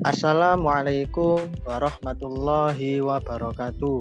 [0.00, 4.00] Assalamualaikum warahmatullahi wabarakatuh.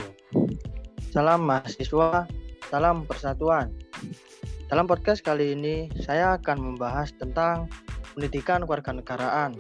[1.11, 2.23] Salam mahasiswa,
[2.71, 3.75] salam persatuan.
[4.71, 7.67] Dalam podcast kali ini, saya akan membahas tentang
[8.15, 9.59] pendidikan kewarganegaraan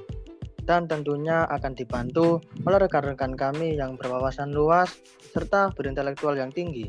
[0.63, 4.95] dan tentunya akan dibantu oleh rekan-rekan kami yang berwawasan luas
[5.35, 6.87] serta berintelektual yang tinggi.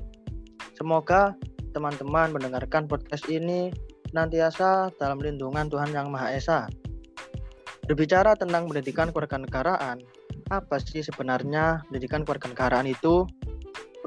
[0.79, 1.35] Semoga
[1.75, 3.75] teman-teman mendengarkan podcast ini
[4.15, 6.61] nantiasa dalam lindungan Tuhan Yang Maha Esa.
[7.91, 9.99] Berbicara tentang pendidikan kewarganegaraan,
[10.55, 13.27] apa sih sebenarnya pendidikan kewarganegaraan itu?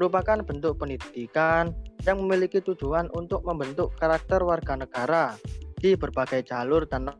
[0.00, 1.68] Merupakan bentuk pendidikan
[2.08, 5.36] yang memiliki tujuan untuk membentuk karakter warga negara
[5.76, 7.12] di berbagai jalur dan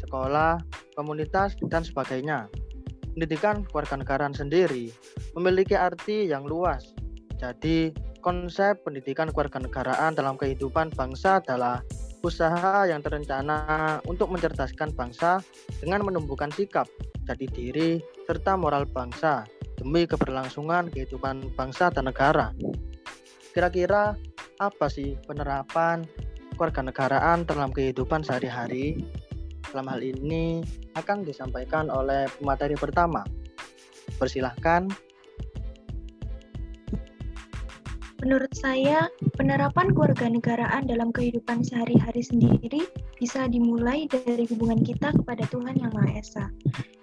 [0.00, 0.64] sekolah,
[0.96, 2.48] komunitas, dan sebagainya.
[3.12, 4.88] Pendidikan kewarganegaraan sendiri
[5.36, 6.96] memiliki arti yang luas.
[7.36, 7.92] Jadi,
[8.24, 11.84] konsep pendidikan kewarganegaraan dalam kehidupan bangsa adalah
[12.24, 15.44] usaha yang terencana untuk mencerdaskan bangsa
[15.78, 16.88] dengan menumbuhkan sikap,
[17.28, 19.44] jati diri, serta moral bangsa
[19.76, 22.56] demi keberlangsungan kehidupan bangsa dan negara.
[23.52, 24.16] Kira-kira
[24.58, 26.08] apa sih penerapan
[26.56, 29.04] kewarganegaraan dalam kehidupan sehari-hari?
[29.68, 30.64] Dalam hal ini
[30.96, 33.26] akan disampaikan oleh pemateri pertama.
[34.16, 34.88] Persilahkan
[38.24, 39.04] Menurut saya,
[39.36, 42.80] penerapan kewarganegaraan dalam kehidupan sehari-hari sendiri
[43.20, 46.46] bisa dimulai dari hubungan kita kepada Tuhan Yang Maha Esa,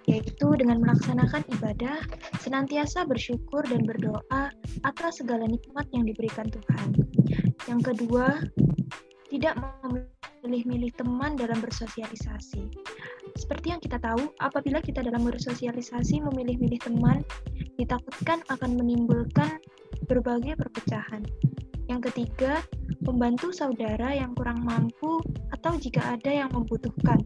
[0.09, 2.01] yaitu dengan melaksanakan ibadah,
[2.41, 4.49] senantiasa bersyukur dan berdoa
[4.81, 6.89] atas segala nikmat yang diberikan Tuhan.
[7.69, 8.41] Yang kedua,
[9.29, 9.61] tidak
[10.41, 12.65] memilih-milih teman dalam bersosialisasi.
[13.37, 17.21] Seperti yang kita tahu, apabila kita dalam bersosialisasi memilih-milih teman,
[17.77, 19.61] ditakutkan akan menimbulkan
[20.11, 21.23] berbagai perpecahan.
[21.87, 22.63] Yang ketiga,
[23.03, 25.19] membantu saudara yang kurang mampu
[25.51, 27.19] atau jika ada yang membutuhkan.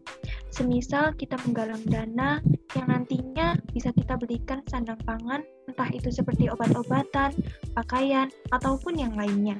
[0.49, 2.41] Semisal kita menggalang dana
[2.73, 7.33] yang nantinya bisa kita belikan sandang pangan, entah itu seperti obat-obatan,
[7.77, 9.57] pakaian, ataupun yang lainnya.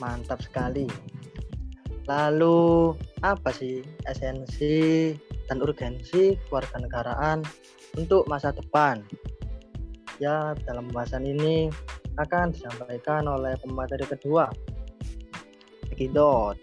[0.00, 0.88] Mantap sekali.
[2.10, 5.14] Lalu, apa sih esensi
[5.46, 7.46] dan urgensi kewarganegaraan
[7.94, 9.04] untuk masa depan?
[10.22, 11.66] Ya dalam pembahasan ini
[12.22, 14.46] akan disampaikan oleh pemateri kedua.
[16.02, 16.58] Dot.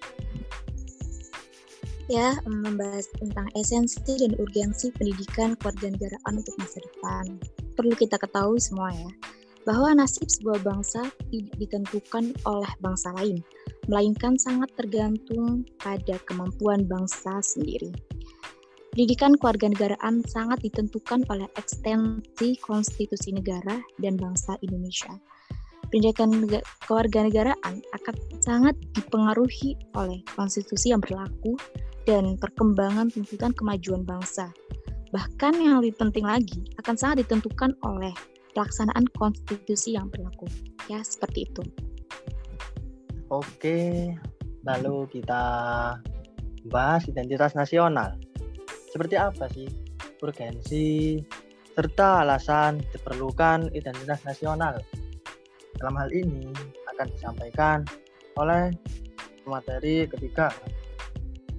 [2.11, 7.39] Ya, membahas tentang esensi dan urgensi pendidikan kewarganegaraan untuk masa depan.
[7.79, 9.07] Perlu kita ketahui semua ya,
[9.63, 13.39] bahwa nasib sebuah bangsa tidak ditentukan oleh bangsa lain,
[13.87, 17.95] melainkan sangat tergantung pada kemampuan bangsa sendiri.
[18.89, 25.13] Pendidikan kewarganegaraan sangat ditentukan oleh ekstensi konstitusi negara dan bangsa Indonesia.
[25.94, 26.33] Pendidikan
[26.89, 31.53] kewarganegaraan akan sangat dipengaruhi oleh konstitusi yang berlaku
[32.09, 34.50] dan perkembangan tuntutan kemajuan bangsa.
[35.13, 38.13] Bahkan yang lebih penting lagi akan sangat ditentukan oleh
[38.57, 40.50] pelaksanaan konstitusi yang berlaku.
[40.89, 41.61] Ya, seperti itu.
[43.29, 44.17] Oke,
[44.66, 45.41] lalu kita
[46.69, 48.17] bahas identitas nasional.
[48.89, 49.69] Seperti apa sih
[50.25, 51.22] urgensi
[51.77, 54.81] serta alasan diperlukan identitas nasional?
[55.77, 56.50] Dalam hal ini
[56.97, 57.85] akan disampaikan
[58.41, 58.73] oleh
[59.45, 60.50] materi ketiga.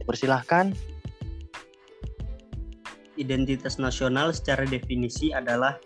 [0.02, 0.74] Persilahkan.
[3.14, 5.76] Identitas nasional secara definisi adalah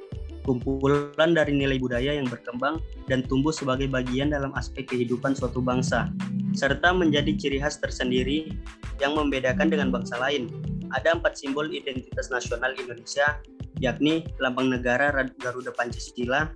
[0.46, 2.78] kumpulan dari nilai budaya yang berkembang
[3.10, 6.14] dan tumbuh sebagai bagian dalam aspek kehidupan suatu bangsa,
[6.54, 8.54] serta menjadi ciri khas tersendiri
[9.02, 10.46] yang membedakan dengan bangsa lain
[10.94, 13.42] ada empat simbol identitas nasional Indonesia,
[13.82, 15.10] yakni lambang negara
[15.42, 16.54] Garuda Pancasila,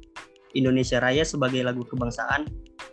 [0.54, 2.46] Indonesia Raya sebagai lagu kebangsaan,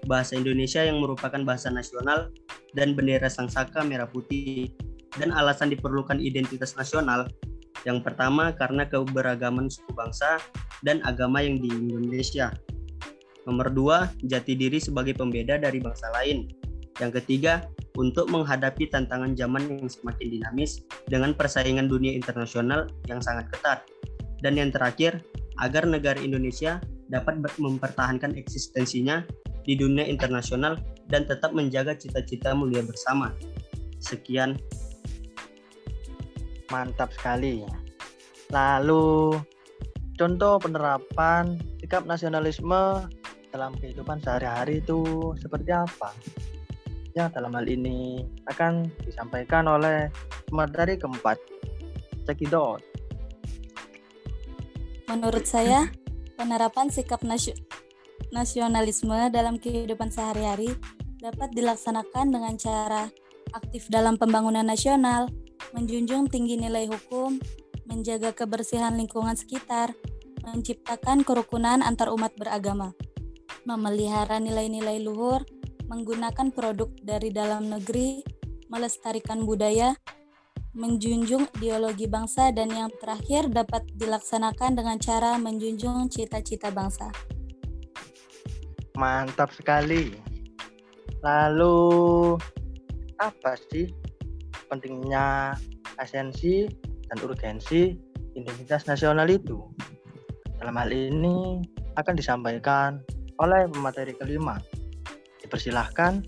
[0.09, 2.33] bahasa Indonesia yang merupakan bahasa nasional,
[2.73, 4.73] dan bendera Sang Saka merah putih.
[5.15, 7.31] Dan alasan diperlukan identitas nasional
[7.87, 10.43] yang pertama karena keberagaman suku bangsa
[10.83, 12.51] dan agama yang di Indonesia.
[13.47, 16.64] Nomor dua, jati diri sebagai pembeda dari bangsa lain.
[16.99, 23.51] Yang ketiga, untuk menghadapi tantangan zaman yang semakin dinamis dengan persaingan dunia internasional yang sangat
[23.51, 23.79] ketat.
[24.43, 25.23] Dan yang terakhir,
[25.59, 29.23] agar negara Indonesia dapat mempertahankan eksistensinya
[29.65, 30.77] di dunia internasional
[31.09, 33.31] dan tetap menjaga cita-cita mulia bersama.
[33.99, 34.59] Sekian.
[36.69, 37.63] Mantap sekali.
[38.53, 39.39] Lalu,
[40.19, 43.07] contoh penerapan sikap nasionalisme
[43.49, 46.11] dalam kehidupan sehari-hari itu seperti apa?
[47.15, 50.11] Ya, dalam hal ini akan disampaikan oleh
[50.51, 51.39] materi keempat.
[52.27, 52.83] Cekidot.
[55.07, 55.87] Menurut saya,
[56.35, 57.55] penerapan sikap nasio
[58.35, 60.75] nasionalisme dalam kehidupan sehari-hari
[61.23, 63.07] dapat dilaksanakan dengan cara
[63.55, 65.31] aktif dalam pembangunan nasional,
[65.71, 67.39] menjunjung tinggi nilai hukum,
[67.87, 69.95] menjaga kebersihan lingkungan sekitar,
[70.43, 72.91] menciptakan kerukunan antar umat beragama,
[73.63, 75.47] memelihara nilai-nilai luhur,
[75.85, 78.25] menggunakan produk dari dalam negeri,
[78.69, 79.93] melestarikan budaya,
[80.75, 87.07] menjunjung ideologi bangsa, dan yang terakhir dapat dilaksanakan dengan cara menjunjung cita-cita bangsa.
[88.99, 90.15] Mantap sekali.
[91.23, 92.35] Lalu
[93.17, 93.89] apa sih
[94.67, 95.55] pentingnya
[95.97, 96.67] esensi
[97.07, 97.95] dan urgensi
[98.35, 99.63] identitas nasional itu?
[100.59, 101.63] Dalam hal ini
[101.95, 102.99] akan disampaikan
[103.39, 104.59] oleh pemateri kelima.
[105.45, 106.25] Dipersilahkan.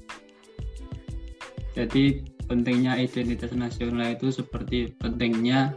[1.74, 5.76] Jadi pentingnya identitas nasional itu seperti pentingnya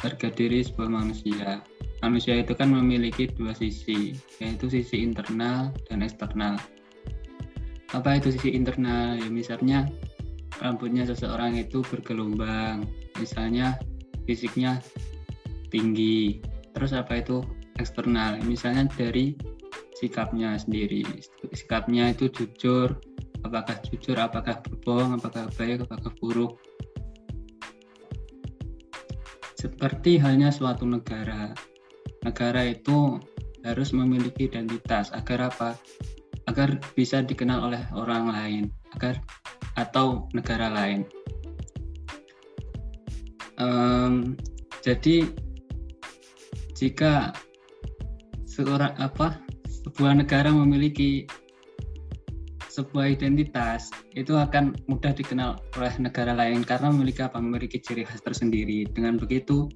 [0.00, 1.60] harga diri sebuah manusia.
[2.02, 6.58] Manusia itu kan memiliki dua sisi, yaitu sisi internal dan eksternal.
[7.94, 9.20] Apa itu sisi internal?
[9.20, 9.86] Ya misalnya
[10.58, 12.88] rambutnya seseorang itu bergelombang,
[13.22, 13.78] misalnya
[14.26, 14.82] fisiknya
[15.70, 16.42] tinggi.
[16.74, 17.46] Terus apa itu
[17.78, 18.42] eksternal?
[18.42, 19.38] Misalnya dari
[19.94, 21.06] sikapnya sendiri.
[21.52, 22.96] Sikapnya itu jujur,
[23.44, 26.56] apakah jujur, apakah berbohong, apakah baik, apakah buruk.
[29.56, 31.54] Seperti halnya suatu negara.
[32.24, 33.20] Negara itu
[33.62, 35.78] harus memiliki identitas agar apa?
[36.50, 38.64] Agar bisa dikenal oleh orang lain,
[38.98, 39.22] agar
[39.78, 41.06] atau negara lain.
[43.60, 44.34] Um,
[44.82, 45.30] jadi
[46.74, 47.30] jika
[48.42, 49.38] seorang apa
[49.86, 51.30] sebuah negara memiliki
[52.72, 57.36] sebuah identitas itu akan mudah dikenal oleh negara lain karena memiliki apa?
[57.36, 58.88] Memiliki ciri khas tersendiri.
[58.88, 59.68] Dengan begitu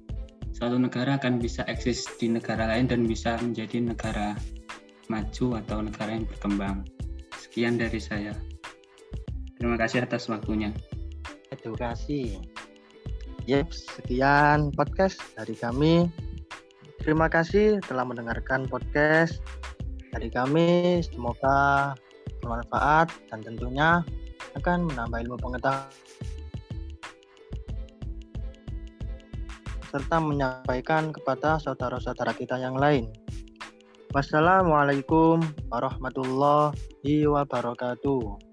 [0.49, 4.33] suatu negara akan bisa eksis di negara lain dan bisa menjadi negara
[5.13, 6.77] maju atau negara yang berkembang.
[7.37, 8.33] Sekian dari saya.
[9.61, 10.73] Terima kasih atas waktunya.
[11.53, 12.41] Edukasi
[13.47, 16.11] Yep, sekian podcast dari kami.
[16.99, 19.39] Terima kasih telah mendengarkan podcast
[20.11, 20.99] dari kami.
[20.99, 21.95] Semoga
[22.47, 24.01] bermanfaat dan tentunya
[24.55, 25.91] akan menambah ilmu pengetahuan
[29.87, 33.07] serta menyampaikan kepada saudara-saudara kita yang lain.
[34.11, 38.46] Wassalamualaikum warahmatullahi wabarakatuh.